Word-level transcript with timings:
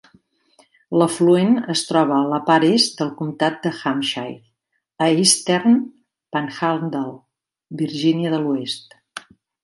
L'afluent 0.99 1.51
es 1.73 1.81
troba 1.89 2.13
a 2.19 2.23
la 2.29 2.39
part 2.47 2.65
est 2.69 2.95
del 3.01 3.11
comtat 3.19 3.59
de 3.65 3.71
Hampshire 3.81 5.03
a 5.07 5.09
Eastern 5.25 5.75
Panhandle, 6.37 7.13
Virgínia 7.83 8.33
de 8.37 8.41
l'Oest. 8.47 8.97